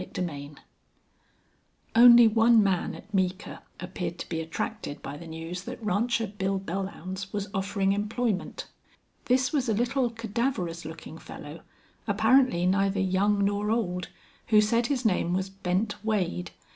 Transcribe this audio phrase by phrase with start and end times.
[0.03, 0.51] CHAPTER IV
[1.95, 6.59] Only one man at Meeker appeared to be attracted by the news that Rancher Bill
[6.59, 8.65] Belllounds was offering employment.
[9.25, 11.61] This was a little cadaverous looking fellow,
[12.07, 14.09] apparently neither young nor old,
[14.47, 16.49] who said his name was Bent Wade.